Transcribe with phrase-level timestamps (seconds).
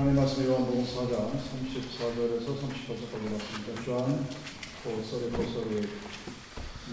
[0.00, 3.84] 하나님 말씀 요한복음 4장 34절에서 38절까지 말씀입니다.
[3.84, 4.24] John
[4.82, 5.60] 4, 34,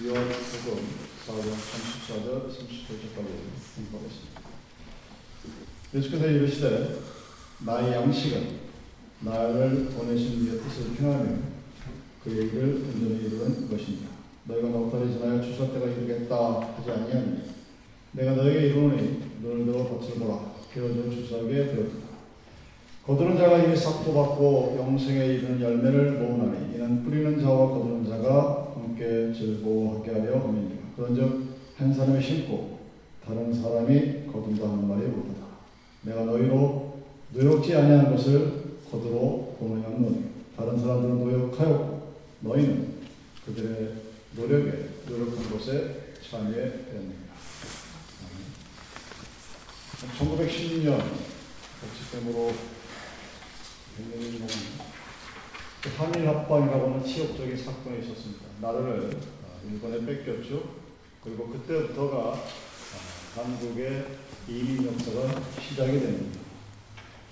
[0.03, 0.77] 요한복음
[1.25, 3.29] 4장 34절, 38절까지
[3.75, 4.41] 공부하겠습니다.
[5.95, 6.99] 예수께서 이르시되
[7.65, 8.59] 나의 양식은
[9.21, 11.37] 나를 보내신 이의 뜻을 행하며
[12.25, 14.09] 그의 일을 온전히 이루는 것입니다.
[14.43, 17.41] 너희가 넉달이 지나여 추수 때가 이르겠다 하지 아니하니
[18.11, 22.06] 내가 너에게 이르노니 눈을 들어 밭을 보라 기어져 주사하게 되었다.
[23.07, 29.31] 거두는 자가 이미 싹도 받고 영생에 이르는 열매를 모으나니 이는 뿌리는 자와 거두는 자가 함께
[29.33, 30.81] 즐거워하게 하려 함이니라.
[30.97, 32.79] 그런즉 한 사람이 심고
[33.25, 35.47] 다른 사람이 거둔다 하는 말이 옳다.
[36.01, 36.97] 내가 너희로
[37.31, 40.25] 노역지 아니한 것을 거두러 보내었노니
[40.57, 42.93] 다른 사람들은 노역하였고 너희는
[43.45, 43.93] 그들의
[44.35, 47.27] 노력에 노력한 것에 참여했느니라.
[50.19, 51.01] 1912년
[51.79, 52.51] 복지tem으로
[55.97, 58.45] 한일합방이라고 하는 치욕적인 사건이 있었습니다.
[58.61, 59.09] 나라를
[59.43, 60.75] 어, 일본에 뺏겼죠.
[61.23, 62.37] 그리고 그때부터가 어,
[63.35, 64.05] 한국의
[64.47, 66.39] 이민 역사가 시작이 됩니다.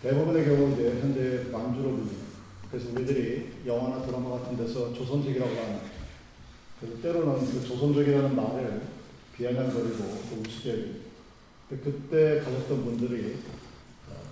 [0.02, 2.26] 대부분의 경우 이제 현재 만주로 불립니다.
[2.72, 5.80] 그래서 우리들이 영화나 드라마 같은 데서 조선족이라고 하는
[6.80, 8.82] 그래서 때로는 그 조선족이라는 말을
[9.38, 10.92] 비아냥거리고 또 우습게
[11.70, 13.38] 그때 가셨던 분들이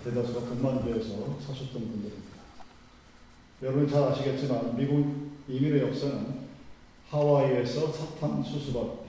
[0.04, 2.34] 대다수가 군만주에서 사셨던 분들입니다.
[3.62, 6.44] 여러분 잘 아시겠지만 미국 이민의 역사는
[7.10, 9.06] 하와이에서 사탕 수수밭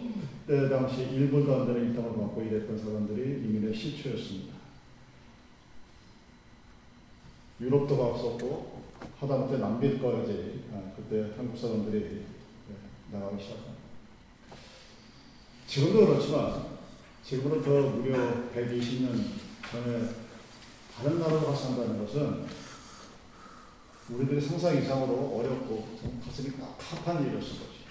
[0.46, 4.54] 그때 당시 일본도 안 되는 이 땅을 갖고 일했던 사람들이 이민의 시초였습니다.
[7.60, 8.84] 유럽도 갔었고
[9.18, 12.24] 하다못해 남비까지 아, 그때 한국 사람들이
[12.68, 12.74] 네,
[13.10, 13.74] 나가기 시작합니다.
[15.66, 16.74] 지금도 그렇지만
[17.24, 18.18] 지금은 더 무려
[18.54, 19.18] 120년
[19.70, 20.23] 전에
[20.96, 22.46] 다른 나라로 가서 한다는 것은
[24.10, 25.88] 우리들의 상상 이상으로 어렵고
[26.24, 27.84] 가슴이 깝깝한 일이었을 거지.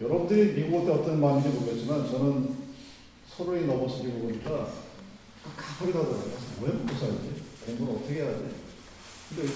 [0.00, 2.56] 여러분들이 미국 때 어떤 마음인지 모르겠지만 저는
[3.28, 4.72] 서로이 넘어서 미국 오니까
[5.44, 6.36] 깝깝하게 하더라고요.
[6.62, 7.42] 왜 먹고 살지?
[7.66, 8.44] 공부는 어떻게 해야 지
[9.28, 9.52] 근데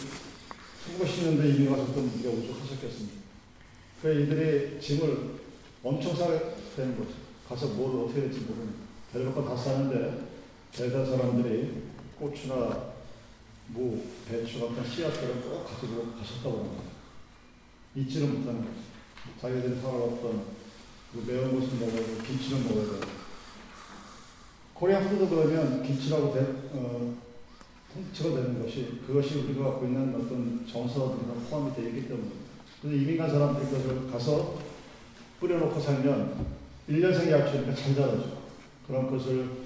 [0.87, 3.17] 1910년대 이민 가셨던 분들이 오죽하셨겠습니까?
[4.03, 5.41] 그 이들이 짐을
[5.83, 7.11] 엄청 싸게 되는 거죠.
[7.49, 8.87] 가서 뭘 어떻게 될지 모르니까.
[9.13, 10.26] 별것 다 싸는데
[10.77, 11.85] 대다 사람들이
[12.19, 12.93] 고추나
[13.69, 13.99] 무,
[14.29, 16.85] 배추 같은 씨앗들을 꼭 가지고 가셨다고 합니다.
[17.95, 18.77] 잊지를 못하는 거죠.
[19.41, 20.45] 자기들이 살아왔던
[21.15, 23.07] 그 매운 것을 먹어야 김치를 먹어야 되고.
[24.75, 26.41] Korea food 그러면 김치라고 대,
[26.75, 27.15] 어,
[27.95, 32.37] 통칭이 되는 것이, 그것이 우리가 갖고 있는 어떤 정서들과 포함이 되어 있기 때문입니다.
[32.83, 34.59] 그래서 이민 간 사람들이 그것을 가서
[35.41, 36.47] 뿌려놓고 살면
[36.91, 38.43] 1년생 약초니까 잘 자라죠.
[38.87, 39.66] 그런 것을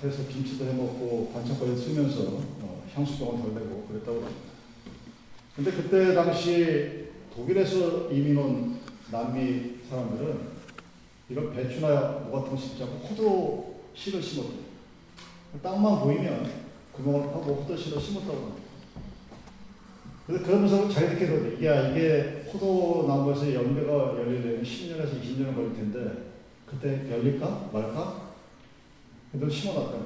[0.00, 4.50] 그래서 김치도 해먹고 반찬까지 쓰면서 어, 향수병을 달래고 그랬다고 합니다.
[5.54, 8.78] 근데 그때 당시 독일에서 이민 온
[9.10, 10.60] 남미 사람들은
[11.28, 13.64] 이런 배추나 뭐 같은 거 심지 않고 호두
[13.94, 14.70] 씨를 심었대요.
[15.62, 16.50] 땅만 보이면
[16.92, 18.60] 구멍을 파고 호두 씨를 심었다고 합니다.
[20.26, 21.66] 그래서 그러면서 자기들끼리.
[21.66, 26.30] 야, 이게 포도 나무에서 열매가 열리려면 10년에서 20년은 걸릴 텐데,
[26.66, 27.70] 그때 열릴까?
[27.72, 28.29] 말까?
[29.32, 29.98] 그들 심어놨다.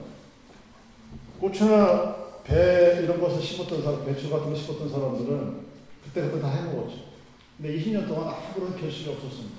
[1.41, 5.65] 고추나 배 이런 것을 심었던 사람, 배추 같은 거 심었던 사람들은
[6.05, 7.15] 그때부터 다 해먹었죠.
[7.57, 9.57] 근데 20년 동안 아무런 결실이 없었습니다.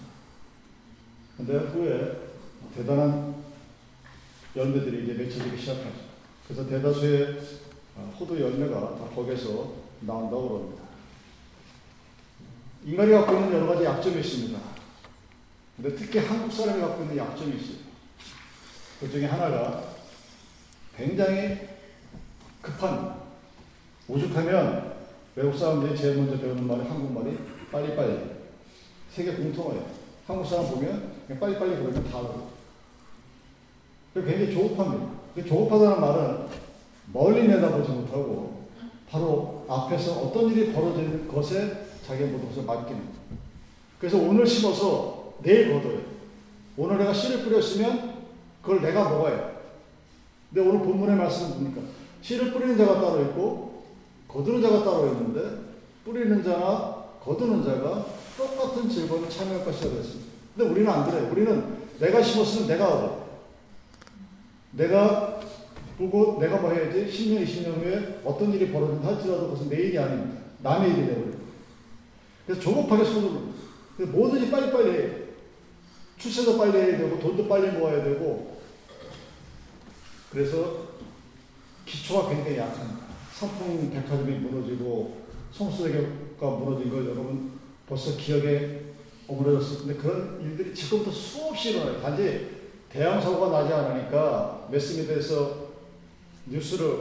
[1.38, 2.18] 근데 후에
[2.76, 3.36] 대단한
[4.56, 6.06] 열매들이 이제 맺혀지기 시작하죠.
[6.47, 7.40] 그래서 대다수의
[8.20, 10.84] 호두 열매가 다 거기에서 나온다고 그럽니다.
[12.86, 14.59] 인간이 갖고 있는 여러 가지 약점이 있습니다.
[15.76, 17.84] 근데 특히 한국 사람이 갖고 있는 약점이 있어요.
[19.00, 19.84] 그 중에 하나가
[20.96, 21.58] 굉장히
[22.62, 23.16] 급한
[24.08, 24.96] 오죽하면
[25.36, 27.38] 외국 사람들이 제일 먼저 배우는 말이 한국말이
[27.72, 28.20] 빨리빨리
[29.12, 29.86] 세계 공통어예요.
[30.26, 32.50] 한국 사람 보면 빨리빨리 그러면 다 알아요.
[34.14, 35.16] 굉장히 조급합니다.
[35.46, 36.48] 조급하다는 말은
[37.12, 38.68] 멀리 내다보지 못하고
[39.09, 43.02] 바로 앞에서 어떤 일이 벌어지는 것에 자기의 모든 것을 맡기는
[44.00, 46.00] 그래서 오늘 심어서 내일 거둬요.
[46.78, 48.15] 오늘 내가 씨를 뿌렸으면
[48.66, 49.62] 그걸 내가 먹어야
[50.52, 51.82] 근데 오늘 본문의 말씀은 뭡니까?
[52.22, 53.84] 씨를 뿌리는 자가 따로 있고
[54.28, 55.59] 거두는 자가 따로 있는데
[56.03, 60.32] 뿌리는 자나 거두는 자가 똑같은 즐거움을 참여할 것이라 그랬습니다.
[60.56, 61.29] 근데 우리는 안 그래요.
[61.32, 63.26] 우리는 내가 심었으면 내가 얻어.
[64.72, 65.40] 내가
[65.97, 70.41] 보고 내가 뭐 해야지 10년, 20년 후에 어떤 일이 벌어진다 할지라도 그것은 내 일이 아닙니다.
[70.62, 71.35] 남의 일이 되버려요.
[72.46, 73.32] 그래서 조급하게 손을
[73.97, 75.12] 뭐든지 빨리빨리 해요.
[76.17, 78.54] 출세도 빨리 해야 되고 돈도 빨리 모아야 되고
[80.35, 80.90] 그래서
[81.85, 83.05] 기초가 굉장히 약합니다.
[83.32, 85.22] 삼풍 백화점이 무너지고
[85.53, 87.53] 성수대교가 무너진 걸 여러분
[87.87, 88.82] 벌써 기억에
[89.29, 92.02] 오므려졌을 텐데 그런 일들이 지금부터 수없이 일어나요.
[92.02, 92.49] 단지
[92.90, 95.67] 대형 사고가 나지 않으니까 매스미디어에서
[96.47, 96.97] 뉴스를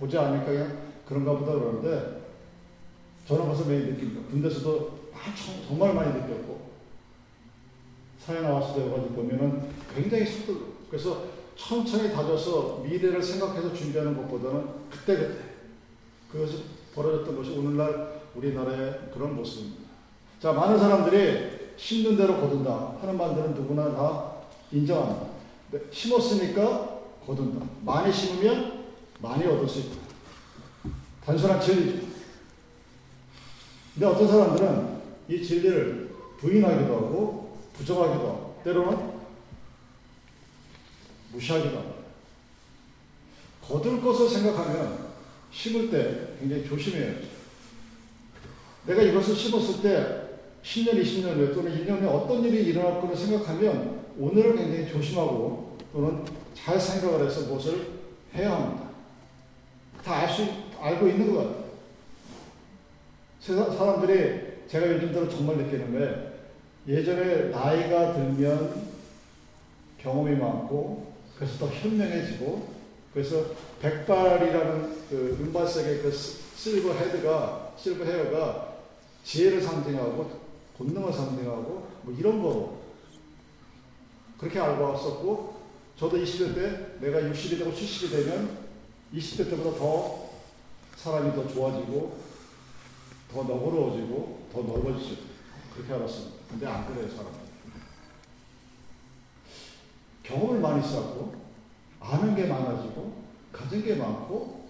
[0.00, 2.22] 보지 않으니까 그냥 그런가 보다 그러는데
[3.28, 4.28] 저는 벌써 매일 느낍니다.
[4.28, 4.98] 군대에서도
[5.68, 6.72] 정말 많이 느꼈고
[8.18, 15.44] 사회 나와서 되어가지고 보면은 굉장히 속도 그래서 천천히 다져서 미래를 생각해서 준비하는 것보다는 그때그때
[16.30, 16.64] 그것이
[16.94, 19.84] 벌어졌던 것이 오늘날 우리나라의 그런 모습입니다.
[20.40, 24.32] 자, 많은 사람들이 심는 대로 거둔다 하는 말들은 누구나 다
[24.70, 25.26] 인정합니다.
[25.90, 27.66] 심었으니까 거둔다.
[27.84, 28.84] 많이 심으면
[29.20, 29.96] 많이 얻을 수 있다.
[31.24, 32.06] 단순한 진리죠.
[33.94, 34.96] 근데 어떤 사람들은
[35.28, 39.15] 이 진리를 부인하기도 하고 부정하기도 하고 때로는
[41.32, 41.96] 무시하기도 합니다.
[43.62, 45.06] 거둘 것을 생각하면
[45.50, 47.26] 심을 때 굉장히 조심해야 죠
[48.86, 50.26] 내가 이것을 심었을 때
[50.62, 56.24] 10년, 20년 후에 또는 1년 후에 어떤 일이 일어날 거를 생각하면 오늘을 굉장히 조심하고 또는
[56.54, 58.00] 잘 생각을 해서 무엇을
[58.34, 58.86] 해야 합니다.
[60.04, 60.46] 다 알 수,
[60.80, 61.66] 알고 있는 것 같아요.
[63.76, 68.86] 사람들이 제가 요즘 들어 정말 느끼는 게 예전에 나이가 들면
[69.98, 72.76] 경험이 많고 그래서 더 현명해지고
[73.12, 73.46] 그래서
[73.80, 78.76] 백발이라는 그 은발색의 그 실버 헤드가 실버 헤어가
[79.24, 80.40] 지혜를 상징하고
[80.78, 82.78] 본능을 상징하고 뭐 이런 거로
[84.38, 85.56] 그렇게 알고 왔었고
[85.98, 88.58] 저도 20대 때 내가 60이 되고 70이 되면
[89.14, 90.30] 20대 때보다 더
[90.96, 92.18] 사람이 더 좋아지고
[93.32, 95.16] 더 너그러워지고 더 넓어지죠.
[95.74, 96.36] 그렇게 알았습니다.
[96.50, 97.45] 근데 안 그래요, 사람
[100.26, 101.34] 경험을 많이 쌓고,
[102.00, 103.12] 아는 게 많아지고,
[103.52, 104.66] 가진 게 많고,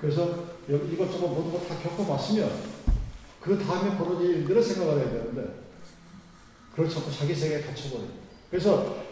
[0.00, 2.50] 그래서 이것저것 모든 거다 겪어봤으면,
[3.40, 5.64] 그 다음에 벌어질 일들을 생각을 해야 되는데,
[6.70, 8.08] 그걸 자꾸 자기 세계에 갇혀버려요.
[8.50, 9.04] 그래서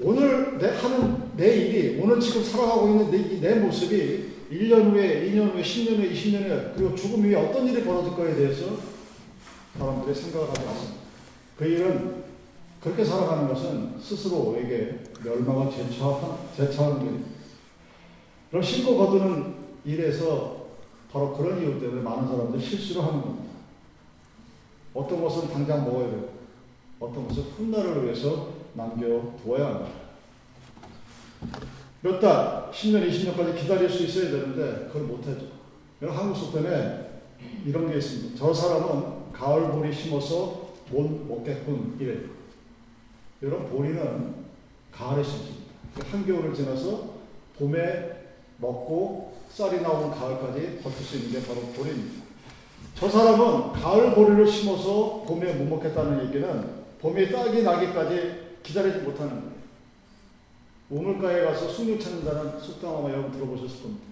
[0.00, 5.52] 오늘 내 하는 내 일이, 오늘 지금 살아가고 있는 내, 내 모습이 1년 후에, 2년
[5.52, 8.78] 후에, 10년 후에, 20년 후에, 그리고 죽음 후에 어떤 일이 벌어질 거에 대해서
[9.76, 10.96] 사람들이 생각을 하지 않습니다.
[11.58, 12.27] 그 일은
[12.80, 17.30] 그렇게 살아가는 것은 스스로에게 멸망을 제처하는 일입니다.
[18.50, 19.54] 그럼 신고 거두는
[19.84, 20.66] 일에서
[21.12, 23.48] 바로 그런 이유 때문에 많은 사람들이 실수를 하는 겁니다.
[24.94, 26.30] 어떤 것은 당장 먹어야 되고,
[27.00, 29.90] 어떤 것은 훗날을 위해서 남겨두어야 합니다.
[32.00, 35.46] 몇 달, 10년, 20년까지 기다릴 수 있어야 되는데, 그걸 못하죠.
[36.00, 37.22] 한국 속담에
[37.66, 38.38] 이런 게 있습니다.
[38.38, 42.37] 저 사람은 가을 보리 심어서 못 먹겠군, 이래.
[43.42, 44.34] 여러분, 보리는
[44.92, 45.68] 가을에 심습니다.
[46.10, 47.14] 한겨울을 지나서
[47.58, 48.16] 봄에
[48.58, 52.24] 먹고 쌀이 나오는 가을까지 버틸 수 있는 게 바로 보리입니다.
[52.94, 59.58] 저 사람은 가을 보리를 심어서 봄에 못 먹겠다는 얘기는 봄에 딸기 나기까지 기다리지 못하는 거예요.
[60.90, 64.04] 우물가에 가서 숭늉 찾는다는 속담 아마 여러분 들어보셨을 겁니다.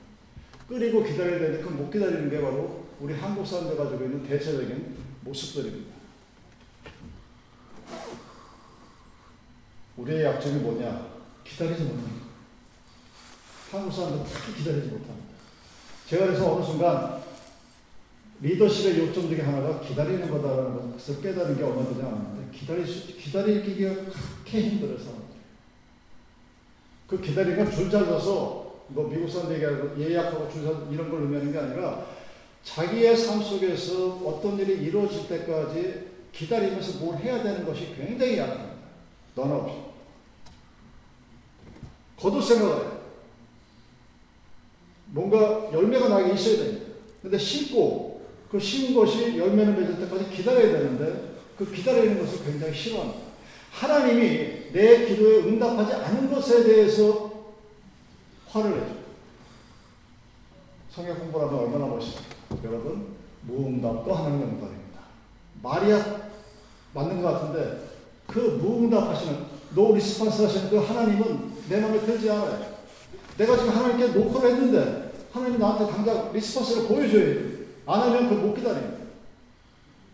[0.68, 5.95] 끓이고 기다려야 되는데 그 못 기다리는 게 바로 우리 한국 사람들 가지고 있는 대체적인 모습들입니다.
[9.96, 11.06] 우리의 약점이 뭐냐?
[11.44, 12.26] 기다리지 못합니다.
[13.70, 15.36] 한국 사람들 특히 기다리지 못합니다.
[16.08, 17.22] 제가 그래서 어느 순간
[18.40, 23.94] 리더십의 요점 중에 하나가 기다리는 거다라는 것을 깨달은 게 얼마 되지 않았는데 기다릴 수, 기다리기가
[23.94, 25.36] 그렇게 사람들.
[27.06, 32.06] 그 기다리는 건줄 잘라서 뭐 미국 사람들 예약하고 줄서 이런 걸 의미하는 게 아니라
[32.62, 38.76] 자기의 삶 속에서 어떤 일이 이루어질 때까지 기다리면서 뭘 해야 되는 것이 굉장히 약합니다.
[39.34, 39.85] 너나 없이.
[42.18, 43.00] 거둘 생각을 해요.
[45.06, 46.86] 뭔가 열매가 나게 있어야 됩니다.
[47.22, 53.20] 근데 심고 그 심은 것이 열매를 맺을 때까지 기다려야 되는데 그 기다리는 것을 굉장히 싫어합니다.
[53.72, 57.30] 하나님이 내 기도에 응답하지 않은 것에 대해서
[58.48, 58.96] 화를 내죠.
[60.90, 62.36] 성경 공부를 하면 얼마나 멋있습니까?
[62.64, 65.00] 여러분, 무응답도 하나님의 응답입니다.
[65.62, 66.30] 말이야
[66.94, 67.88] 맞는 것 같은데
[68.26, 72.76] 그 무응답 하시는 no response 하시는 그 하나님은 내 마음에 들지 않아요.
[73.36, 77.56] 내가 지금 하나님께 노크를 했는데 하나님 나한테 당장 response를 보여줘야 돼.
[77.86, 78.96] 안 하면 그못 기다립니다.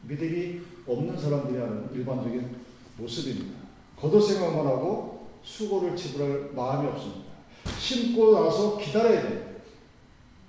[0.08, 2.56] 믿음이 없는 사람들이 하는 일반적인
[2.98, 3.60] 모습입니다.
[4.00, 7.32] 거둘 생각만 하고 수고를 지불할 마음이 없습니다.
[7.78, 9.52] 심고 나서 기다려야 돼요.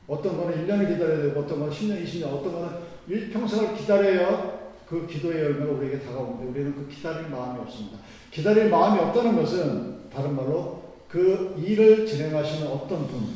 [0.07, 2.69] 어떤 거는 1년을 기다려야 되고, 어떤 거는 10년, 20년, 어떤 거는
[3.07, 7.99] 일평생을 기다려야 그 기도의 열매가 우리에게 다가오는데, 우리는 그 기다릴 마음이 없습니다.
[8.31, 10.82] 기다릴 마음이 없다는 것은, 다른 말로
[11.13, 13.35] 그 일을 진행하시는 어떤 분,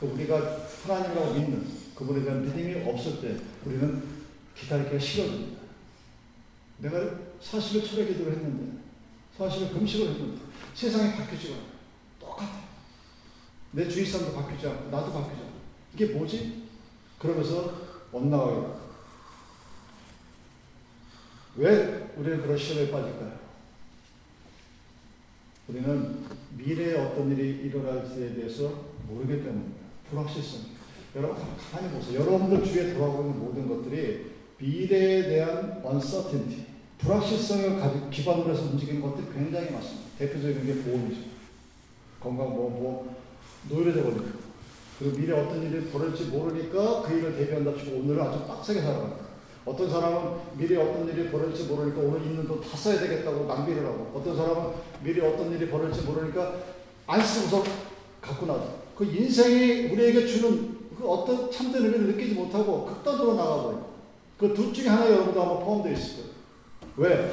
[0.00, 4.02] 그 우리가 하나님이라고 믿는 그분에 대한 믿음이 없을 때 우리는
[4.56, 5.60] 기다리기가 싫어집니다.
[6.78, 8.78] 내가 사실을 철회 기도를 했는데
[9.36, 10.40] 사실을 금식을 했는데
[10.74, 11.68] 세상이 바뀌지가 않아요.
[12.18, 12.62] 똑같아요.
[13.72, 15.58] 내 주위 사람도 바뀌지 않고 나도 바뀌지 않고
[15.92, 16.62] 이게 뭐지?
[17.18, 17.74] 그러면서
[18.10, 18.68] 엇나가게.
[21.56, 23.37] 왜 우리는 그런 시험에 빠질까요?
[25.68, 26.16] 우리는
[26.56, 28.72] 미래에 어떤 일이 일어날지에 대해서
[29.06, 29.80] 모르기 때문입니다.
[30.08, 30.60] 불확실성.
[31.16, 31.36] 여러분,
[31.70, 32.20] 가만히 보세요.
[32.20, 36.64] 여러분들 주위에 돌아오고 있는 모든 것들이 미래에 대한 uncertainty,
[36.98, 40.08] 불확실성을 기반으로 해서 움직이는 것들이 굉장히 많습니다.
[40.18, 41.20] 대표적인 게 보험이죠.
[42.20, 43.16] 건강보험, 뭐,
[43.68, 44.38] 노이로제 걸리고.
[44.98, 49.27] 그리고 미래 어떤 일이 벌어질지 모르니까 그 일을 대비한다 치고 오늘은 아주 빡세게 살아갑니다.
[49.68, 54.10] 어떤 사람은 미래에 어떤 일이 벌어질지 모르니까 오늘 있는 돈 다 써야 되겠다고 낭비를 하고
[54.14, 54.72] 어떤 사람은
[55.02, 56.54] 미래에 어떤 일이 벌어질지 모르니까
[57.06, 57.62] 안 쓰고서
[58.20, 58.78] 갖고 나죠.
[58.96, 63.88] 그 인생이 우리에게 주는 그 어떤 참된 의미를 느끼지 못하고 극단으로 나가버려요.
[64.38, 66.28] 그 둘 중에 하나 여러분도 아마 포함되어 있을 거예요.
[66.96, 67.32] 왜?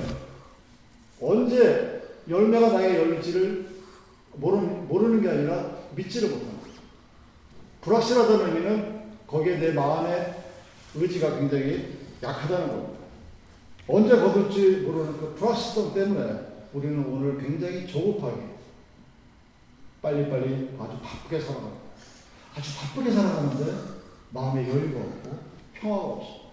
[1.21, 3.67] 언제 열매가 나에 열릴지를
[4.33, 6.75] 모르는, 모르는 게 아니라 믿지를 못하는 거예요.
[7.81, 10.33] 불확실하다는 의미는 거기에 내 마음의
[10.95, 12.99] 의지가 굉장히 약하다는 겁니다.
[13.87, 18.55] 언제 거둘지 모르는 그 불확실성 때문에 우리는 오늘 굉장히 조급하게
[20.01, 21.85] 빨리빨리 아주 바쁘게 살아갑니다.
[22.55, 23.73] 아주 바쁘게 살아가는데
[24.31, 25.39] 마음에 여유가 없고
[25.73, 26.45] 평화가 없어.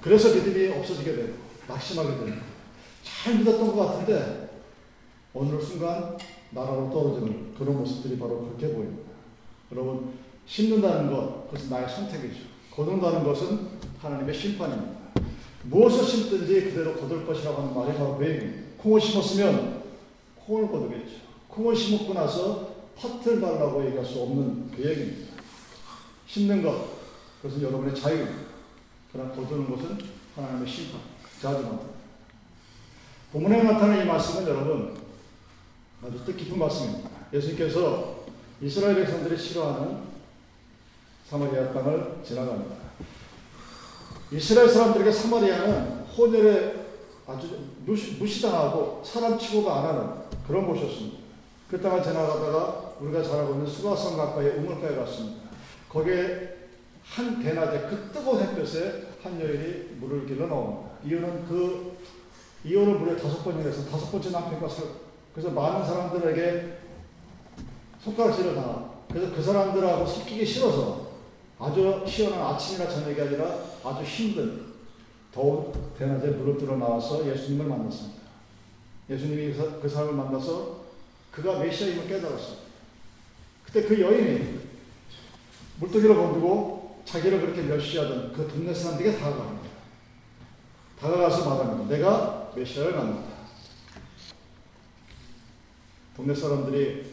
[0.00, 1.34] 그래서 믿음이 없어지게 되고
[1.68, 2.42] 낙심하게 되는
[3.02, 4.50] 잘 믿었던 것 같은데
[5.34, 6.16] 어느 순간
[6.50, 9.10] 나라로 떨어지는 그런 모습들이 바로 그렇게 보입니다.
[9.72, 10.14] 여러분
[10.46, 12.49] 심는다는 것 그것은 나의 선택이죠.
[12.80, 13.68] 거둔다는 것은
[14.00, 15.00] 하나님의 심판입니다.
[15.64, 18.72] 무엇을 심든지 그대로 거둘 것이라고 하는 말이 바로 그 얘기입니다.
[18.78, 19.82] 콩을 심었으면
[20.46, 21.16] 콩을 거두겠죠.
[21.48, 25.34] 콩을 심었고 나서 팥을 달라고 얘기할 수 없는 그 얘기입니다.
[26.26, 26.86] 심는 것,
[27.42, 28.38] 그것은 여러분의 자유입니다.
[29.12, 29.98] 그러나 거두는 것은
[30.36, 31.00] 하나님의 심판,
[31.42, 31.84] 자주입니다.
[33.32, 34.96] 본문에 나타난 이 말씀은 여러분
[36.02, 37.10] 아주 뜻깊은 말씀입니다.
[37.30, 38.24] 예수님께서
[38.62, 40.09] 이스라엘 백성들이 싫어하는
[41.30, 42.74] 사마리아 땅을 지나갑니다.
[44.32, 46.74] 이스라엘 사람들에게 사마리아는 혼혈에
[47.24, 47.56] 아주
[47.86, 50.10] 무시, 무시당하고 사람 취급을 안 하는
[50.44, 51.18] 그런 곳이었습니다.
[51.70, 55.50] 그 땅을 지나가다가 우리가 잘 알고 있는 수가성 가까이 우물가에 갔습니다.
[55.88, 56.56] 거기에
[57.04, 60.90] 한 대낮에 그 뜨거운 햇볕에 한 여인이 물을 길러 나옵니다.
[61.04, 61.96] 이유는 그
[62.64, 64.84] 이혼을 무려 다섯 번이나 해서 다섯 번째 남편과 살
[65.32, 66.78] 그래서 많은 사람들에게
[68.02, 71.09] 손가락질을 당하 그래서 그 사람들하고 섞이기 싫어서
[71.60, 74.70] 아주 시원한 아침이나 저녁이 아니라 아주 힘든
[75.32, 78.22] 더운 대낮에 물을 뚫어 나와서 예수님을 만났습니다.
[79.10, 80.80] 예수님이 그 사람을 만나서
[81.30, 82.56] 그가 메시아임을 깨달았어요.
[83.64, 84.58] 그때 그 여인이
[85.80, 89.68] 물동이를 건드고 자기를 그렇게 멸시하던 그 동네 사람들에게 다가갑니다.
[90.98, 91.96] 다가가서 말합니다.
[91.96, 93.30] 내가 메시아를 만났다.
[96.16, 97.09] 동네 사람들이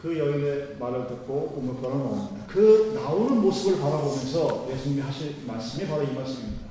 [0.00, 2.44] 그 여인의 말을 듣고 꿈을 걸어 나옵니다.
[2.46, 6.66] 그 나오는 모습을 바라보면서 예수님이 하실 말씀이 바로 이 말씀입니다.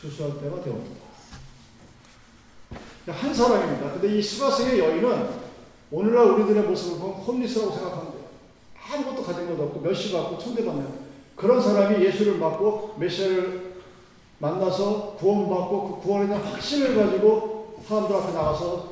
[0.00, 1.02] 수수할 때가 되었다.
[3.08, 3.92] 한 사람입니다.
[3.92, 5.28] 근데 이 수가성의 여인은
[5.90, 8.18] 오늘날 우리들의 모습을 보면 홈리스라고 생각하는데
[8.90, 10.86] 아무것도 가진 것도 없고 몇시 받고 천대받는
[11.36, 13.72] 그런 사람이 예수를 받고 메시아를
[14.38, 18.91] 만나서 구원받고 그 구원에 대한 확신을 가지고 사람들 앞에 나가서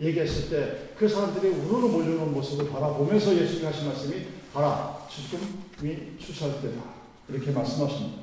[0.00, 6.82] 얘기했을 때 그 사람들이 우르르 몰려오는 모습을 바라보면서 예수님이 하신 말씀이 봐라 지금이 추수할 때다
[7.28, 8.22] 이렇게 말씀하십니다.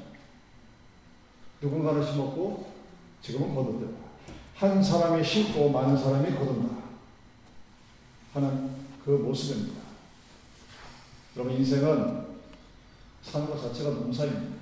[1.62, 2.74] 누군가를 심었고
[3.22, 3.96] 지금은 거둔다.
[4.56, 6.76] 한 사람이 심고 많은 사람이 거둔다
[8.34, 8.72] 하는
[9.06, 9.82] 그 모습입니다.
[11.36, 12.26] 여러분 인생은
[13.22, 14.56] 사는 것 자체가 농사입니다.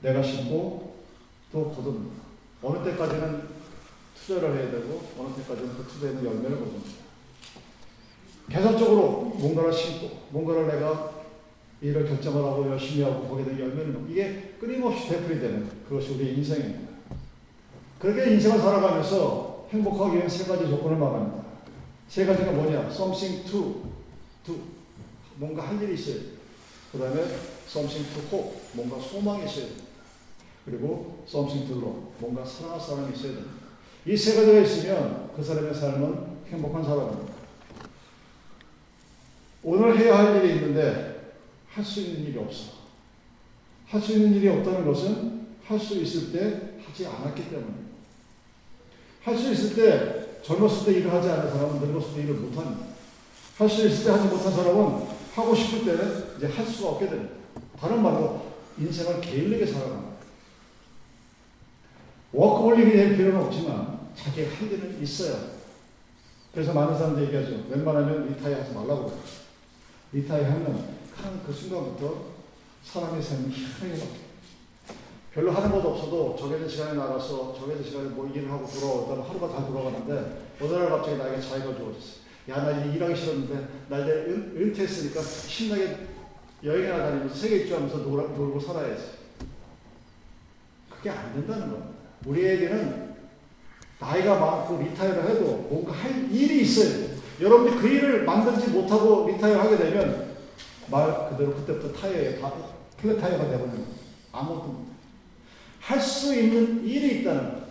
[0.00, 0.96] 내가 심고
[1.52, 2.22] 또 거둡니다.
[2.62, 3.53] 어느 때까지는
[4.26, 7.04] 투자를 해야 되고 어느 때까지는 그 투자에 있는 열매를 거둡니다.
[8.48, 11.12] 계산적으로 뭔가를 심고 뭔가를 내가
[11.80, 16.94] 일을 결정을 하고 열심히 하고 거기에 대한 열매를 이게 끊임없이 되풀이 되는 그것이 우리의 인생입니다.
[17.98, 21.44] 그렇게 인생을 살아가면서 행복하기 위한 세 가지 조건을 말합니다.
[22.08, 22.90] 세 가지가 뭐냐?
[22.90, 23.82] something to
[24.44, 24.58] do.
[25.36, 26.22] 뭔가 할 일이 있어야 돼.
[26.92, 27.22] 그 다음에
[27.66, 28.60] something to hope.
[28.72, 29.72] 뭔가 소망이 있어야 돼.
[30.64, 32.00] 그리고 something to love.
[32.18, 33.63] 뭔가 사랑할 사람이 있어야 됩니다.
[34.06, 37.32] 이 세 가지가 있으면 그 사람의 삶은 행복한 사람입니다.
[39.62, 41.32] 오늘 해야 할 일이 있는데
[41.70, 42.72] 할 수 있는 일이 없어.
[43.86, 47.94] 할 수 있는 일이 없다는 것은 할 수 있을 때 하지 않았기 때문입니다.
[49.24, 52.86] 할 수 있을 때 젊었을 때 일을 하지 않은 사람은 늙었을 때 일을 못합니다.
[53.56, 57.32] 할 수 있을 때 하지 못한 사람은 하고 싶을 때는 이제 할 수가 없게 됩니다.
[57.80, 58.42] 다른 말로
[58.78, 60.13] 인생을 게을르게 살아가는
[62.34, 65.54] 워크홀릭이 될 필요는 없지만 자기의 할 일은 있어요.
[66.52, 67.64] 그래서 많은 사람들이 얘기하죠.
[67.70, 69.20] 웬만하면 retire 하지 말라고 그래요.
[70.12, 70.94] retire 하면
[71.46, 72.34] 그 순간부터
[72.84, 74.24] 사람의 삶이 희한하게 바뀌어요.
[75.32, 79.66] 별로 하는 것도 없어도 정해진 시간에 나가서 정해진 시간에 뭐 일을 하고 돌아오다가 하루가 다
[79.66, 82.24] 돌아가는데 어느 날 갑자기 나에게 자유가 주어졌어요.
[82.50, 86.08] 야, 나 일하기 싫었는데 나 이제 은, 은퇴했으니까 신나게
[86.62, 89.02] 여행이나 다니면서 세계 일주하면서 놀고 살아야지.
[90.90, 91.93] 그게 안 된다는 겁니다.
[92.26, 93.14] 우리에게는
[94.00, 97.14] 나이가 많고 retire를 해도 뭔가 할 일이 있어야 돼.
[97.40, 100.36] 여러분이 그 일을 만들지 못하고 retire 하게 되면
[100.90, 102.40] 말 그대로 그때부터 타이어에
[102.98, 103.86] flat tire가 되버리는
[104.32, 104.84] 아무것도
[105.80, 107.64] 할 수 있는 일이 있다는 것.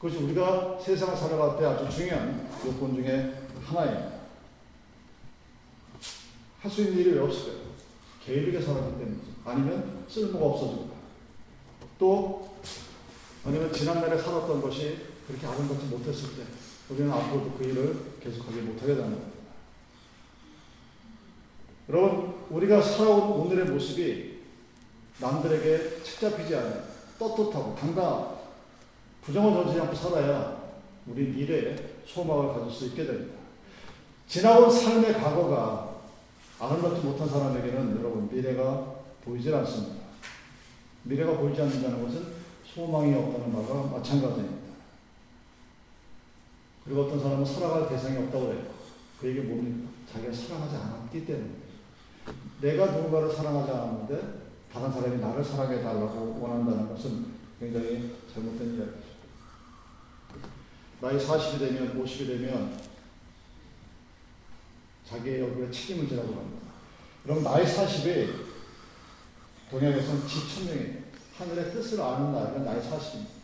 [0.00, 3.34] 그것이 우리가 세상을 살아갈 때 아주 중요한 요건 중에
[3.64, 4.20] 하나예요.
[6.60, 7.70] 할 수 있는 일이 왜 없을까요?
[8.24, 9.30] 게으르게 살았기 때문이죠.
[9.44, 10.90] 아니면 쓸모가 없어진
[11.98, 12.49] 또
[13.44, 16.42] 아니면 지난날에 살았던 것이 그렇게 아름답지 못했을 때
[16.90, 19.30] 우리는 앞으로도 그 일을 계속하지 못하게 되는 겁니다.
[21.88, 24.40] 여러분, 우리가 살아온 오늘의 모습이
[25.18, 26.82] 남들에게 책잡히지 않은
[27.18, 28.40] 떳떳하고 당당하고
[29.22, 30.60] 부정을 던지지 않고 살아야
[31.06, 33.34] 우리 미래에 소망을 가질 수 있게 됩니다.
[34.26, 36.00] 지나온 삶의 과거가
[36.58, 38.94] 아름답지 못한 사람에게는 여러분 미래가
[39.24, 40.00] 보이질 않습니다.
[41.04, 42.39] 미래가 보이지 않는다는 것은
[42.74, 44.70] 소망이 없다는 말과 마찬가지입니다.
[46.84, 48.62] 그리고 어떤 사람은 살아갈 대상이 없다고 해요.
[49.20, 49.90] 그 얘기 뭡니까?
[50.12, 51.50] 자기가 사랑하지 않았기 때문에.
[52.60, 54.40] 내가 누군가를 사랑하지 않았는데
[54.72, 57.26] 다른 사람이 나를 사랑해 달라고 원한다는 것은
[57.58, 59.10] 굉장히 잘못된 이야기죠.
[61.00, 62.78] 나이 40이 되면 50이 되면
[65.06, 66.68] 자기의 얼굴에 책임을 지라고 합니다.
[67.24, 68.32] 그럼 나이 40이
[69.70, 70.99] 동양에서는 지천명이에요.
[71.40, 73.40] 하늘의 뜻을 아는 나이가 나이 40입니다.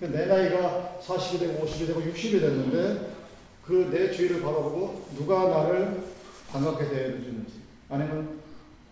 [0.00, 3.14] 그러니까 내 나이가 40이 되고 50이 되고 60이 됐는데
[3.64, 6.02] 그 내 주위를 바라보고 누가 나를
[6.50, 8.40] 반갑게 대해주는지 아니면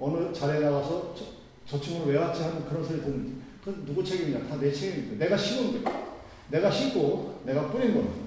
[0.01, 1.25] 어느 자리에 나가서 저,
[1.67, 5.25] 저 친구는 왜 왔지 하는 그런 소리 듣는지 그건 누구 책임이냐 다 내 책임입니다.
[5.25, 6.13] 내가 심은 거예요.
[6.51, 8.23] 내가 심고 내가 뿌린 겁니다.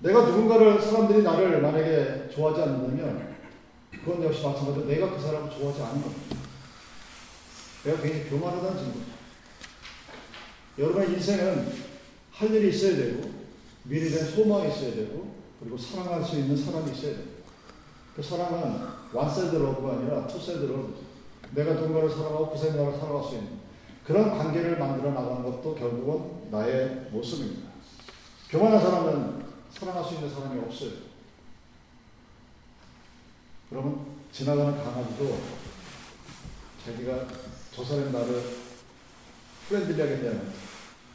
[0.00, 3.36] 내가 누군가를 사람들이 나를 만약에 좋아하지 않는다면
[4.04, 6.36] 그건 역시 마찬가지로 내가 그 사람을 좋아하지 않는 겁니다.
[7.88, 9.06] 내가 굉장히 교만하다는 증거죠.
[10.78, 11.72] 여러분의 인생은
[12.32, 13.30] 할 일이 있어야 되고
[13.84, 17.38] 미래에 대한 소망이 있어야 되고 그리고 사랑할 수 있는 사람이 있어야 되고
[18.14, 18.80] 그 사랑은
[19.12, 20.94] one-sided love가 아니라 two-sided love
[21.54, 23.58] 내가 누군가를 사랑하고 그 생각을 살아갈 수 있는
[24.04, 27.70] 그런 관계를 만들어 나가는 것도 결국은 나의 모습입니다.
[28.50, 30.90] 교만한 사람은 사랑할 수 있는 사람이 없어요.
[33.70, 35.38] 그러면 지나가는 강아지도
[36.84, 38.42] 자기가 저 사람이 나를
[39.68, 40.52] friendly하게 대하는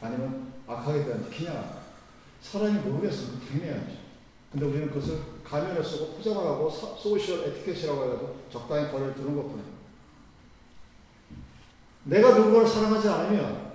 [0.00, 1.82] 아니면 악하게 대하는 그냥
[2.42, 4.04] 사람이 모르겠으면 당해야죠.
[4.52, 9.74] 근데 우리는 그것을 가면을 쓰고 포장을 하고 social 에티켓이라고 해서 적당히 거리를 두는 것뿐이에요.
[12.04, 13.72] 내가 누군가를 사랑하지 않으면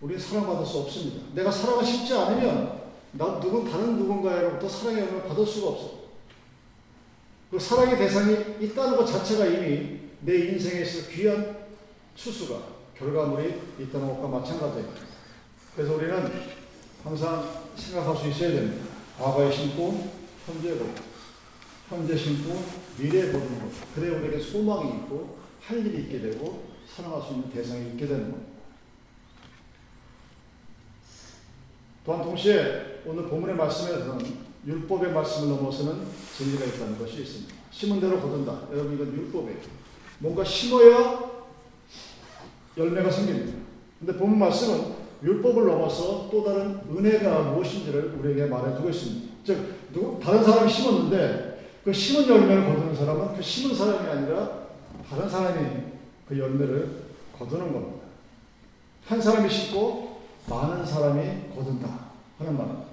[0.00, 1.26] 우리는 사랑받을 수 없습니다.
[1.34, 2.80] 내가 사랑을 심지 않으면
[3.12, 6.00] 나 누군 다른 누군가로부터 사랑의 영을 받을 수가 없어.
[7.50, 11.56] 그 사랑의 대상이 있다는 것 자체가 이미 내 인생에 있어 귀한
[12.14, 12.60] 추수가
[12.96, 15.00] 결과물이 있다는 것과 마찬가지입니다.
[15.74, 16.32] 그래서 우리는
[17.02, 18.84] 항상 생각할 수 있어야 됩니다.
[19.18, 20.10] 과거에 심고
[20.46, 20.92] 현재 보고
[21.88, 22.62] 현재 심고
[22.98, 23.70] 미래에 보는 것.
[23.94, 28.50] 그래 우리에게 소망이 있고 할 일이 있게 되고 사랑할 수 있는 대상이 있게 되는 겁니다.
[32.04, 36.06] 또한 동시에 오늘 본문의 말씀에서는 율법의 말씀을 넘어서는
[36.36, 37.54] 진리가 있다는 것이 있습니다.
[37.70, 38.68] 심은 대로 거둔다.
[38.72, 39.79] 여러분 이건 율법이에요.
[40.20, 41.30] 뭔가 심어야
[42.76, 43.58] 열매가 생깁니다.
[43.98, 49.32] 근데 본문 말씀은 율법을 넘어서 또 다른 은혜가 무엇인지를 우리에게 말해주고 있습니다.
[49.44, 54.60] 즉 누구 다른 사람이 심었는데 그 심은 열매를 거두는 사람은 그 심은 사람이 아니라
[55.08, 55.66] 다른 사람이
[56.28, 57.02] 그 열매를
[57.38, 58.06] 거두는 겁니다.
[59.06, 61.20] 한 사람이 심고 많은 사람이
[61.54, 61.88] 거둔다
[62.38, 62.84] 하는 말입니다.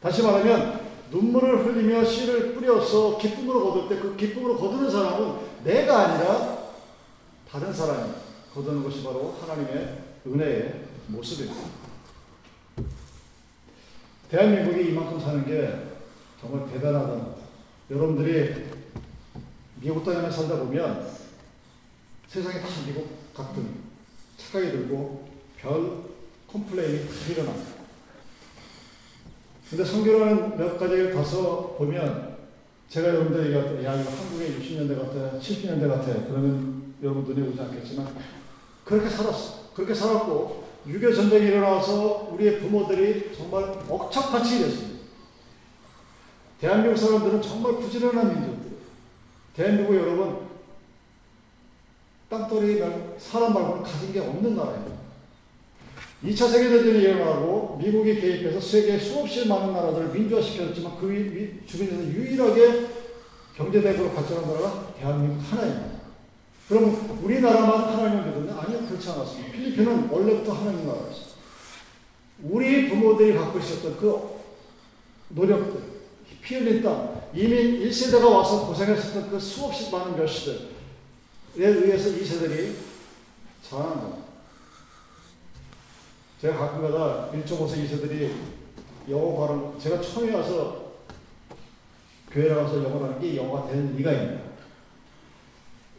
[0.00, 0.80] 다시 말하면
[1.10, 6.58] 눈물을 흘리며 씨를 뿌려서 기쁨으로 거둘 때 그 기쁨으로 거두는 사람은 내가 아니라
[7.50, 8.12] 다른 사람이
[8.54, 11.60] 거두는 것이 바로 하나님의 은혜의 모습입니다.
[14.30, 15.96] 대한민국이 이만큼 사는 게
[16.40, 17.38] 정말 대단하다는 것.
[17.90, 18.66] 여러분들이
[19.80, 21.08] 미국 땅에 살다 보면
[22.28, 23.88] 세상에 다 미국 같은
[24.36, 26.02] 착각이 들고 별
[26.52, 27.78] complain이 다 일어납니다.
[29.70, 32.27] 근데 선교라는 몇 가지를 가서 보면
[32.88, 36.06] 제가 여러분들 얘기할 때, 야, 이거 한국의 60년대 같아, 70년대 같아.
[36.26, 38.16] 그러면 여러분 눈에 오지 않겠지만,
[38.84, 39.74] 그렇게 살았어.
[39.74, 44.98] 그렇게 살았고, 6.25 전쟁이 일어나서 우리의 부모들이 정말 억척같이 일했습니다.
[46.60, 48.78] 대한민국 사람들은 정말 부지런한 민족들.
[49.54, 50.48] 대한민국 여러분,
[52.30, 52.80] 땅덩이
[53.18, 54.87] 사람 말고는 가진 게 없는 나라입니다.
[56.24, 62.86] 2차 세계대전이 일어나고 미국이 개입해서 세계 수없이 많은 나라들을 민주화시켰지만 그 주변에서 유일하게
[63.56, 65.98] 경제대국으로 발전한 나라가 대한민국 하나입니다.
[66.68, 68.60] 그럼 우리나라만 하나님을 믿었냐?
[68.60, 69.52] 아니요, 그렇지 않았습니다.
[69.52, 71.38] 필리핀은 원래부터 하나님 나라였어요.
[72.42, 74.38] 우리 부모들이 갖고 있었던 그
[75.30, 75.80] 노력들,
[76.42, 80.58] 피 흘린 땀, 이미 1세대가 와서 고생했었던 그 수없이 많은 멸시들에
[81.56, 82.74] 의해서 2세들이
[83.68, 84.27] 자라는 겁니다.
[86.40, 88.30] 제가 가끔가다 1.5세 2세들이
[89.10, 90.92] 영어 발음, 제가 처음에 와서
[92.30, 94.48] 교회 나가서 영어를 하는 게 영어가 되는 리가 있냐.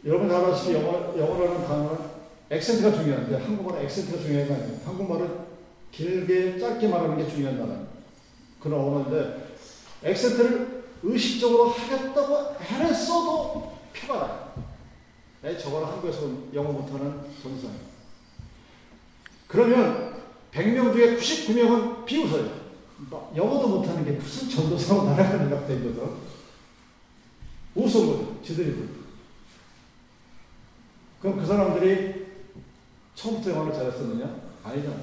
[0.06, 1.98] 여러분 잘 아시기 영어, 영어라는 단어는
[2.48, 4.80] 액센트가 중요한데 한국말은 액센트가 중요한 게 아니에요.
[4.84, 5.30] 한국말은
[5.92, 7.86] 길게 짧게 말하는 게 중요한 단어예요.
[8.60, 9.56] 그런 언어인데
[10.04, 14.52] 액센트를 의식적으로 하겠다고 해냈어도 표가 나요.
[15.42, 17.90] 네, 저거는 한국에서 영어 못하는 전사예요.
[19.46, 20.19] 그러면
[20.52, 22.60] 100명 중에 99명은 비웃어요.
[23.36, 26.30] 영어도 못하는 게 무슨 전도사로 나라가 연락되거든.
[27.74, 28.36] 웃은 거죠.
[28.44, 28.88] 지들이.
[31.22, 32.26] 그럼 그 사람들이
[33.14, 34.34] 처음부터 영어를 잘했었느냐?
[34.64, 34.96] 아니잖아.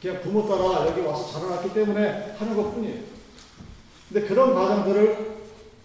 [0.00, 3.00] 그냥 부모 따라 여기 와서 자라났기 때문에 하는 것 뿐이에요.
[4.08, 5.38] 근데 그런 과정들을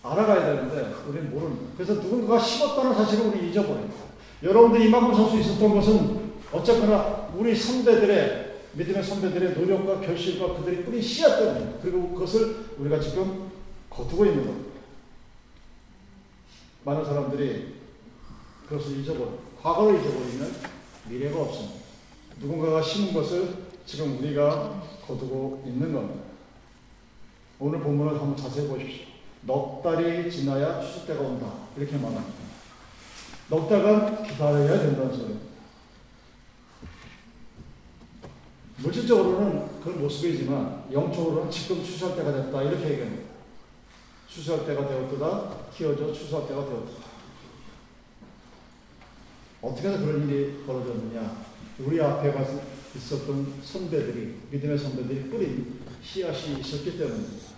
[0.04, 1.72] 알아가야 되는데 우리는 모르는 거예요.
[1.76, 3.89] 그래서 누군가가 심었다는 사실을 우리 잊어버려요.
[4.44, 8.42] 여러분들이 이만큼 살 수 있었던 것은 어쨌거나 우리 선배들의
[8.74, 13.52] 믿음의 선배들의 노력과 결실과 그들이 뿌린 씨앗 때문에 그리고 그것을 우리가 지금
[13.90, 14.80] 거두고 있는 겁니다.
[16.84, 17.76] 많은 사람들이
[18.68, 19.32] 그것을 잊어버려
[19.62, 20.56] 과거를 잊어버리면
[21.10, 21.76] 미래가 없습니다.
[22.40, 23.56] 누군가가 심은 것을
[23.86, 26.22] 지금 우리가 거두고 있는 겁니다.
[27.60, 29.06] 오늘 본문을 한번 자세히 보십시오.
[29.42, 31.54] 넉 달이 지나야 추수 때가 온다.
[31.78, 32.44] 이렇게 말합니다.
[33.50, 35.53] 넉 달간 기다려야 된다는 소리입니다.
[38.84, 43.24] 물질적으로는 그런 모습이지만 영적으로는 지금 추수할 때가 됐다 이렇게 얘기합니다.
[44.28, 46.91] 추수할 때가 되었다 키워져 추수할 때가 되었다.
[49.62, 51.43] 어떻게 해서 그런 일이 벌어졌느냐?
[51.80, 52.34] 우리 앞에
[52.96, 57.54] 있었던 선배들이 믿음의 선배들이 뿌린 씨앗이 있었기 때문입니다.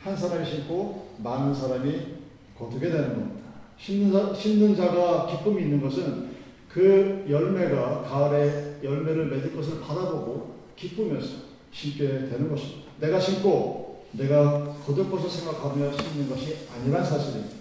[0.00, 2.16] 한 사람이 심고 많은 사람이
[2.56, 3.46] 거두게 되는 겁니다.
[3.78, 6.30] 심는, 자, 심는 자가 기쁨이 있는 것은
[6.76, 11.36] 그 열매가 가을에 열매를 맺을 것을 바라보고 기쁘면서
[11.72, 12.90] 심게 되는 것입니다.
[13.00, 17.56] 내가 심고 내가 거둘 것을 생각하며 심는 것이 아니란 사실입니다.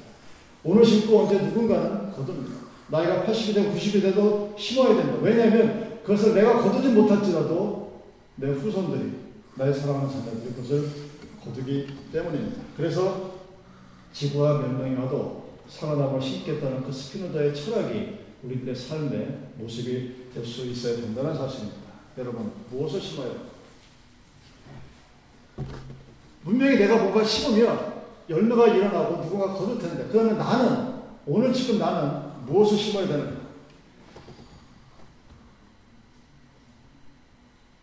[0.66, 2.56] 오늘 심고 언제 누군가는 거둡니다.
[2.90, 5.18] 나이가 80이 되고 90이 돼도 심어야 된다.
[5.22, 8.02] 왜냐하면 그것을 내가 거두지 못할지라도
[8.36, 9.14] 내 후손들이
[9.56, 10.90] 나의 사랑하는 자녀들이 그것을
[11.42, 12.64] 거두기 때문입니다.
[12.76, 13.32] 그래서
[14.12, 21.36] 지구가 멸망이 와도 살아남을 심겠다는 그 스피노자의 철학이 우리들의 삶의 모습이 될 수 있어야 된다는
[21.36, 21.82] 사실입니다.
[22.18, 23.56] 여러분, 무엇을 심어요?
[26.44, 32.78] 분명히 내가 뭔가 심으면 열매가 일어나고 누군가 거둘 텐데, 그러면 나는, 오늘 지금 나는 무엇을
[32.78, 33.46] 심어야 되는가?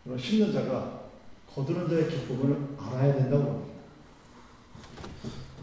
[0.03, 1.03] 그럼 심는 자가
[1.53, 3.73] 거두는 자의 기쁨을 알아야 된다고 합니다.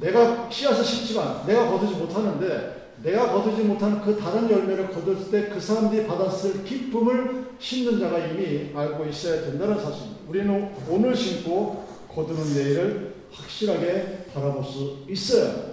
[0.01, 5.61] 내가 씨앗을 심지만 내가 거두지 못하는데 내가 거두지 못한 그 다른 열매를 거뒀을 때 그
[5.61, 10.21] 사람들이 받았을 기쁨을 심는 자가 이미 알고 있어야 된다는 사실입니다.
[10.29, 15.71] 우리는 오늘 심고 거두는 내일을 확실하게 바라볼 수 있어야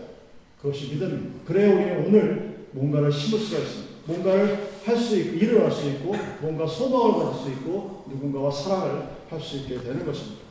[0.61, 1.45] 그것이 믿음입니다.
[1.45, 3.87] 그래야 우리는 오늘 뭔가를 심을 수가 있습니다.
[4.05, 9.09] 뭔가를 할 수 있고, 일을 할 수 있고, 뭔가 소망을 가질 수 있고, 누군가와 사랑을
[9.29, 10.43] 할 수 있게 되는 것입니다.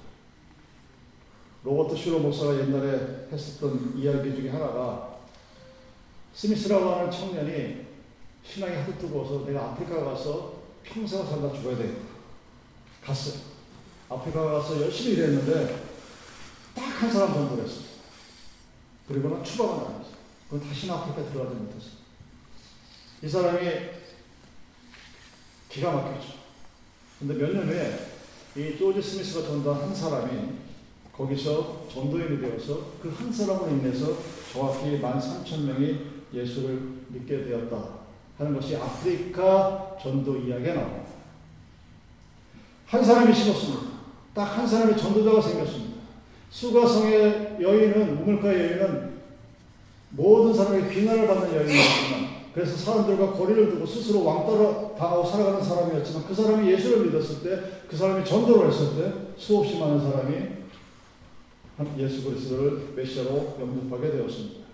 [1.65, 5.16] 로버트 슈로 목사가 옛날에 했었던 이야기 중에 하나가
[6.37, 7.87] 스미스라고 하는 청년이
[8.45, 10.53] 신앙이 하도 뜨거워서 내가 아프리카 가서
[10.85, 11.99] 평생 살다 죽어야 되겠다.
[13.03, 13.41] 갔어요.
[14.11, 15.85] 아프리카 가서 열심히 일했는데
[16.75, 17.81] 딱 한 사람 전도했어.
[19.09, 20.11] 그리고는 추방을 당했어.
[20.51, 21.87] 그건 다시는 아프리카에 들어가지 못했어.
[23.23, 23.71] 이 사람이
[25.71, 26.35] 기가 막혔죠.
[27.19, 28.13] 근데 몇 년 후에
[28.57, 30.51] 이 조지 스미스가 전도한 한 사람이
[31.17, 34.19] 거기서 전도인이 되어서 그 한 사람으로 인해서
[34.53, 37.77] 정확히 만 삼천 명이 예수를 믿게 되었다
[38.39, 41.07] 하는 것이 아프리카 전도 이야기가 나옵니다.
[42.87, 43.97] 한 사람이 심었습니다.
[44.35, 45.97] 딱 한 사람의 전도자가 생겼습니다.
[46.51, 49.17] 수가성의 여인은 우물가의 여인은
[50.11, 56.35] 모든 사람의 비난을 받는 여인이었지만 그래서 사람들과 거리를 두고 스스로 왕따를 당하고 살아가는 사람이었지만 그
[56.35, 60.57] 사람이 예수를 믿었을 때 그 사람이 전도를 했을 때 수없이 많은 사람이
[61.99, 64.66] 예수 그리스도를 메시아로 영접하게 되었습니다.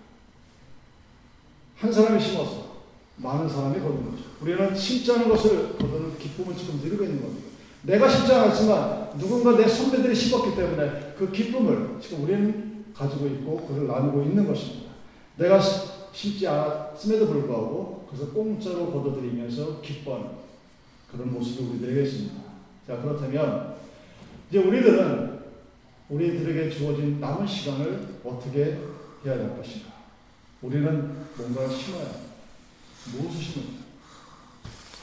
[1.77, 2.73] 한 사람이 심어서
[3.17, 4.23] 많은 사람이 거둔 거죠.
[4.41, 7.47] 우리는 심자는 것을 거두는 기쁨을 지금 누리고 있는 겁니다.
[7.83, 13.87] 내가 심지 않았지만 누군가 내 선배들이 심었기 때문에 그 기쁨을 지금 우리는 가지고 있고 그를
[13.87, 14.93] 나누고 있는 것입니다.
[15.37, 15.59] 내가
[16.11, 20.27] 심지 않았음에도 불구하고 그것을 공짜로 거둬들이면서 기뻐하는
[21.11, 22.35] 그런 모습이 우리들에게 있습니다.
[22.87, 23.75] 자, 그렇다면
[24.49, 25.39] 이제 우리들은
[26.09, 28.77] 우리들에게 주어진 남은 시간을 어떻게
[29.25, 29.92] 해야 될 것인가?
[30.63, 32.05] 우리는 뭔가를 심어야
[33.11, 33.83] 무엇을 심을까?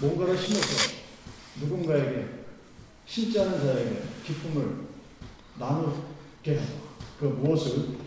[0.01, 0.97] 뭔가를 심어서
[1.61, 2.25] 누군가에게
[3.05, 4.87] 심지 않은 자에게 기쁨을
[5.59, 6.61] 나누게
[7.19, 7.99] 그 무엇을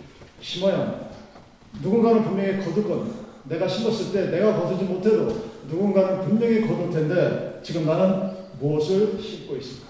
[0.41, 1.09] 심어야 합니다.
[1.81, 3.19] 누군가는 분명히 거둘 겁니다.
[3.43, 9.89] 내가 심었을 때 내가 거두지 못해도 누군가는 분명히 거둘 텐데 지금 나는 무엇을 심고 있을까?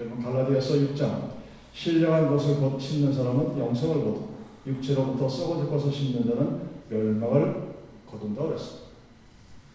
[0.00, 1.30] 여러분 갈라디아서 6장
[1.72, 4.29] 신령한 것을 심는 사람은 영생을 거두고
[4.70, 7.74] 육체로부터 썩어질 것을 심는 자는 멸망을
[8.10, 8.86] 거둔다 그랬습니다.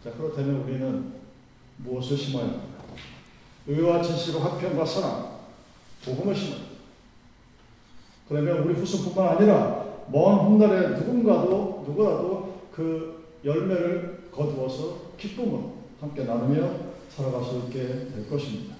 [0.03, 1.13] 자 그렇다면 우리는
[1.77, 2.65] 무엇을 심어야 합니까?
[3.67, 5.25] 의와 진실과 화평과 선함,
[6.05, 6.59] 복음을 심어야
[8.27, 16.69] 그러면 우리 후손뿐만 아니라 먼 훗날에 누군가도 누구라도 그 열매를 거두어서 기쁨을 함께 나누며
[17.09, 18.75] 살아갈 수 있게 될 것입니다.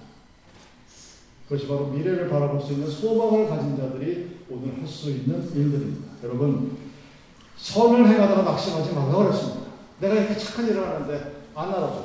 [1.48, 6.05] 그것이 바로 미래를 바라볼 수 있는 소망을 가진 자들이 오늘 할 수 있는 일들입니다.
[6.22, 6.76] 여러분,
[7.56, 9.66] 선을 행하다가 낙심하지 말라고 그랬습니다.
[10.00, 12.04] 내가 이렇게 착한 일을 하는데 안 알아줘.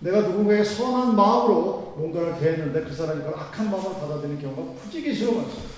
[0.00, 5.70] 내가 누군가에게 선한 마음으로 뭔가를 대했는데 그 사람이 그걸 악한 마음을 받아들이는 경우가 부지기수로 많습니다.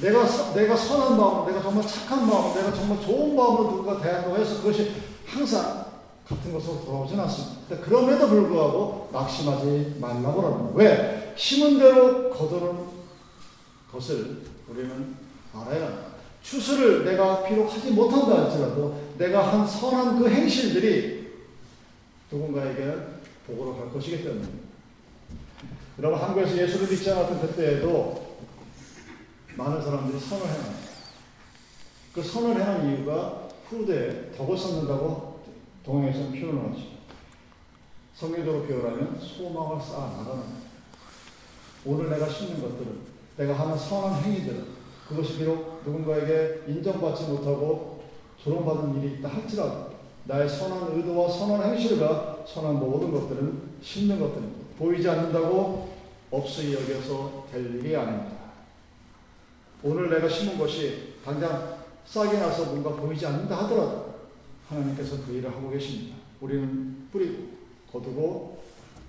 [0.00, 4.56] 내가, 내가 선한 마음, 내가 정말 착한 마음, 내가 정말 좋은 마음으로 누군가 대한다고 해서
[4.58, 4.92] 그것이
[5.24, 5.86] 항상
[6.28, 7.76] 같은 것으로 돌아오진 않습니다.
[7.80, 10.72] 그럼에도 불구하고 낙심하지 말라고 합니다.
[10.74, 11.34] 왜?
[11.36, 12.86] 심은 대로 거두는
[13.90, 16.16] 것을 우리는 알아야.
[16.42, 21.32] 추수를 내가 비록 하지 못한다 할지라도 내가 한 선한 그 행실들이
[22.30, 22.94] 누군가에게
[23.46, 24.66] 복으로 갈 것이기 때문입니다.
[25.98, 28.36] 여러분 한국에서 예수를 믿지 않았던 그때에도
[29.56, 30.86] 많은 사람들이 선을 행합니다.
[32.12, 35.40] 그 선을 행한 이유가 후대에 덕을 쌓는다고
[35.84, 36.82] 동행에서는 표현을 하죠.
[38.14, 40.42] 성경적으로 표현하면 소망을 쌓아 나가는
[41.84, 43.00] 오늘 내가 심는 것들은
[43.36, 44.75] 내가 하는 선한 행위들은
[45.08, 48.02] 그것이 비록 누군가에게 인정받지 못하고
[48.42, 54.66] 조롱받은 일이 있다 할지라도 나의 선한 의도와 선한 행실과 선한 모든 것들은 심는 것들입니다.
[54.78, 55.94] 보이지 않는다고
[56.30, 58.36] 없이 여겨서 될 일이 아닙니다.
[59.82, 64.14] 오늘 내가 심은 것이 당장 싹이 나서 뭔가 보이지 않는다 하더라도
[64.68, 66.16] 하나님께서 그 일을 하고 계십니다.
[66.40, 67.50] 우리는 뿌리고
[67.92, 68.58] 거두고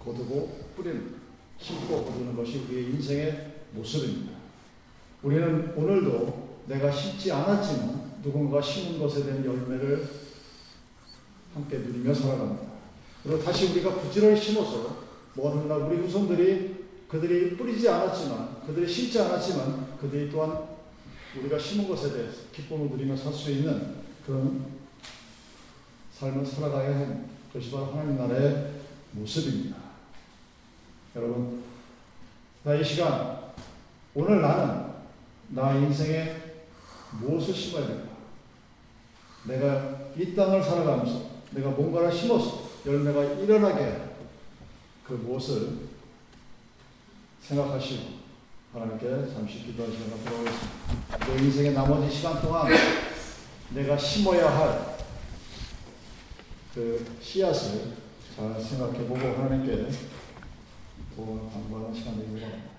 [0.03, 1.15] 거두고 뿌리는
[1.59, 4.36] 심고 거두는 것이 우리의 인생의 모습입니다.
[5.23, 10.09] 우리는 오늘도 내가 심지 않았지만 누군가 심은 것에 대한 열매를
[11.53, 12.67] 함께 누리며 살아갑니다.
[13.23, 15.03] 그리고 다시 우리가 부지런히 심어서
[15.33, 20.65] 먼 훗날 우리 후손들이 그들이 뿌리지 않았지만 그들이 심지 않았지만 그들이 또한
[21.37, 24.65] 우리가 심은 것에 대해서 기쁨을 누리며 살 수 있는 그런
[26.13, 28.73] 삶을 살아가야 하는 것이 바로 하나님 나라의
[29.11, 29.77] 모습입니다.
[31.15, 31.63] 여러분,
[32.63, 33.37] 나 이 시간
[34.13, 34.86] 오늘 나는
[35.49, 36.35] 나 인생에
[37.19, 38.07] 무엇을 심어야 될까?
[39.45, 44.01] 내가 이 땅을 살아가면서 내가 뭔가를 심어서 열매가 일어나게
[45.05, 45.87] 그 무엇을
[47.41, 48.17] 생각하시고
[48.73, 51.25] 하나님께 잠시 기도할 시간을 보내겠습니다.
[51.25, 52.67] 내 인생의 나머지 시간 동안
[53.73, 54.97] 내가 심어야 할
[56.77, 57.93] 그 씨앗을
[58.35, 59.87] 잘 생각해보고 하나님께
[61.15, 62.76] 도움을 되기 바랍니다.